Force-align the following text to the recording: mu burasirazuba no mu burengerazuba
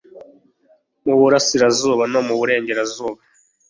mu 1.05 1.13
burasirazuba 1.19 2.03
no 2.13 2.19
mu 2.27 2.33
burengerazuba 2.39 3.19